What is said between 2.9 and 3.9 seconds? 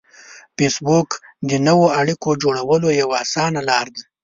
یوه اسانه لار